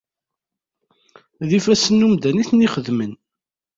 [1.49, 3.11] D ifassen n umdan i ten-ixedmen.